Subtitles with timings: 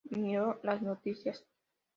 [0.09, 1.45] Miro las noticias.